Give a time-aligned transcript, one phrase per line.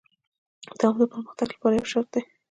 [0.79, 2.21] دوام د پرمختګ لپاره مهم شرط دی.